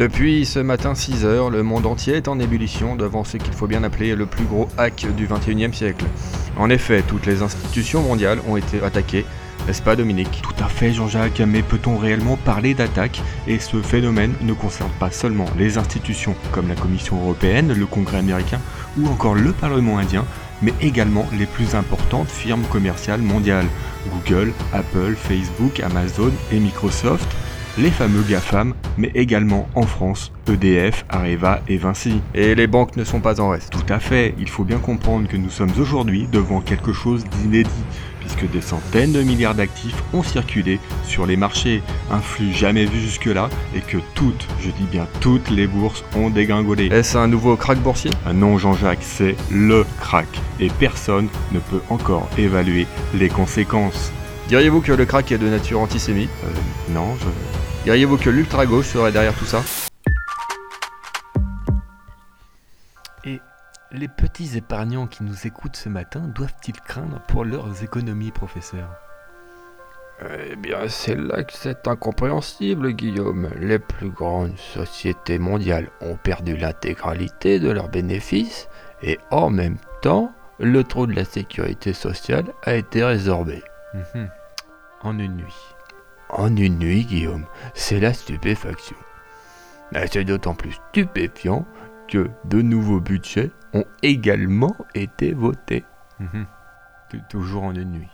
[0.00, 3.84] Depuis ce matin 6h, le monde entier est en ébullition devant ce qu'il faut bien
[3.84, 6.06] appeler le plus gros hack du 21e siècle.
[6.56, 9.26] En effet, toutes les institutions mondiales ont été attaquées,
[9.66, 10.40] n'est-ce pas Dominique?
[10.42, 13.20] Tout à fait Jean-Jacques, mais peut-on réellement parler d'attaque?
[13.46, 18.20] Et ce phénomène ne concerne pas seulement les institutions comme la Commission européenne, le Congrès
[18.20, 18.60] américain
[18.98, 20.24] ou encore le Parlement indien,
[20.62, 23.68] mais également les plus importantes firmes commerciales mondiales,
[24.08, 27.28] Google, Apple, Facebook, Amazon et Microsoft,
[27.78, 32.20] les fameux GAFAM, mais également en France, EDF, Areva et Vinci.
[32.34, 33.70] Et les banques ne sont pas en reste.
[33.70, 37.70] Tout à fait, il faut bien comprendre que nous sommes aujourd'hui devant quelque chose d'inédit,
[38.20, 43.00] puisque des centaines de milliards d'actifs ont circulé sur les marchés, un flux jamais vu
[43.00, 46.86] jusque-là, et que toutes, je dis bien toutes les bourses ont dégringolé.
[46.86, 48.10] Est-ce un nouveau crack boursier?
[48.26, 54.12] Ah non Jean-Jacques, c'est LE crack, et personne ne peut encore évaluer les conséquences.
[54.50, 56.28] Diriez-vous que le crack est de nature antisémite?
[56.42, 57.84] Euh, non, je...
[57.84, 59.62] Diriez-vous que l'ultra-gauche serait derrière tout ça?
[63.24, 63.38] Et
[63.92, 68.88] les petits épargnants qui nous écoutent ce matin doivent-ils craindre pour leurs économies, professeur?
[70.20, 73.50] Eh bien, c'est là que c'est incompréhensible, Guillaume.
[73.60, 78.68] Les plus grandes sociétés mondiales ont perdu l'intégralité de leurs bénéfices
[79.00, 83.62] et en même temps, le trou de la sécurité sociale a été résorbé.
[83.94, 84.28] Mhm.
[85.02, 85.74] En une nuit.
[86.28, 88.96] En une nuit, Guillaume, c'est la stupéfaction.
[89.94, 91.66] Et C'est d'autant plus stupéfiant
[92.06, 95.84] que de nouveaux budgets ont également été votés.
[96.18, 96.46] Mhm.
[97.28, 98.10] Toujours en une nuit.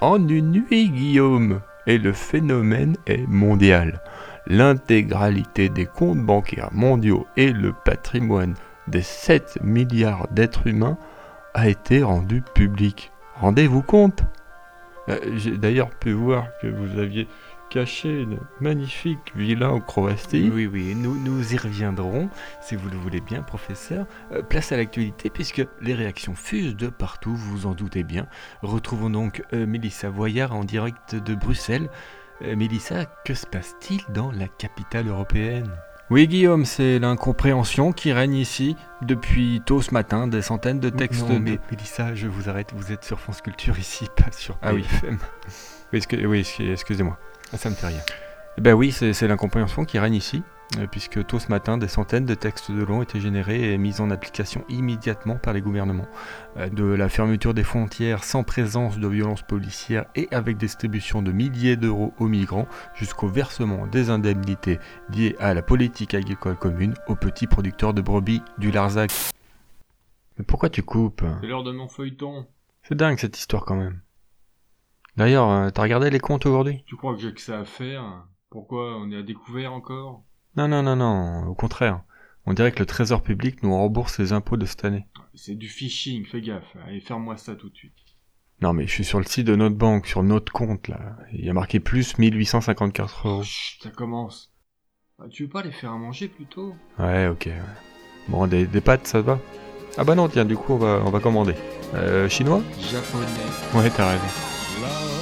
[0.00, 1.60] En une nuit, Guillaume.
[1.86, 4.00] Et le phénomène est mondial.
[4.46, 8.54] L'intégralité des comptes bancaires mondiaux et le patrimoine
[8.88, 10.98] des 7 milliards d'êtres humains
[11.54, 13.12] a été rendu public.
[13.36, 14.24] Rendez-vous compte?
[15.08, 17.26] J'ai d'ailleurs pu voir que vous aviez
[17.70, 20.50] caché une magnifique villa au Croatie.
[20.52, 22.28] Oui, oui, nous, nous y reviendrons,
[22.60, 24.06] si vous le voulez bien, professeur.
[24.32, 28.26] Euh, place à l'actualité, puisque les réactions fusent de partout, vous vous en doutez bien.
[28.62, 31.88] Retrouvons donc euh, Mélissa Voyard en direct de Bruxelles.
[32.42, 35.70] Euh, Mélissa, que se passe-t-il dans la capitale européenne?
[36.10, 40.26] Oui, Guillaume, c'est l'incompréhension qui règne ici depuis tôt ce matin.
[40.26, 41.20] Des centaines de textes.
[41.28, 44.58] Non, de- mais Mélissa, je vous arrête, vous êtes sur France Culture ici, pas sur
[44.60, 44.82] Ah oui.
[44.82, 45.18] BFM.
[45.92, 47.16] Oui, excu- oui, excu- excusez-moi.
[47.52, 48.00] Ah, ça me fait rien.
[48.58, 50.42] Eh Ben oui, c'est l'incompréhension qui règne ici,
[50.90, 54.00] puisque tôt ce matin, des centaines de textes de loi ont été générés et mis
[54.00, 56.06] en application immédiatement par les gouvernements.
[56.56, 61.32] Euh, De la fermeture des frontières sans présence de violence policière et avec distribution de
[61.32, 64.78] milliers d'euros aux migrants, jusqu'au versement des indemnités
[65.10, 69.10] liées à la politique agricole commune aux petits producteurs de brebis du Larzac.
[70.38, 71.24] Mais pourquoi tu coupes?
[71.40, 72.46] C'est l'heure de mon feuilleton.
[72.82, 74.00] C'est dingue cette histoire quand même.
[75.16, 76.84] D'ailleurs, euh, t'as regardé les comptes aujourd'hui?
[76.86, 78.24] Tu crois que j'ai que ça à faire?
[78.48, 80.22] Pourquoi On est à découvert encore?
[80.56, 82.02] Non, non, non, non, au contraire.
[82.46, 85.06] On dirait que le trésor public nous rembourse les impôts de cette année.
[85.34, 86.76] C'est du phishing, fais gaffe.
[86.86, 87.92] Allez, ferme-moi ça tout de suite.
[88.62, 91.16] Non, mais je suis sur le site de notre banque, sur notre compte, là.
[91.32, 93.42] Il y a marqué plus 1854 euros.
[93.42, 94.52] Chut, ça commence.
[95.18, 96.74] Ah, tu veux pas les faire à manger plutôt?
[96.98, 97.62] Ouais, ok, ouais.
[98.28, 99.38] Bon, des, des pâtes, ça te va?
[99.96, 101.54] Ah bah non, tiens, du coup, on va, on va commander.
[101.94, 102.62] Euh, chinois?
[102.80, 103.26] Japonais.
[103.74, 105.19] Ouais, t'as raison.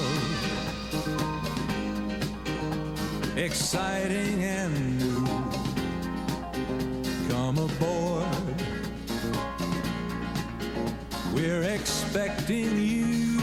[3.38, 5.24] Exciting and new.
[7.28, 8.26] Come aboard.
[11.32, 13.38] We're expecting you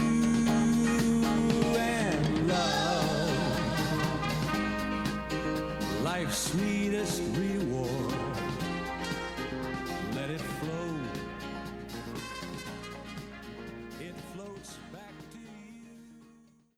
[1.78, 3.30] and love.
[6.02, 6.75] Life's sweet